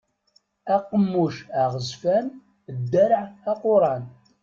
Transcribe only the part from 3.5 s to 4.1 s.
aquran.